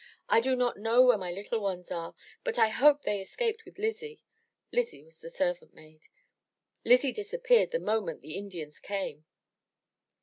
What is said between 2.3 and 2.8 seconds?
but I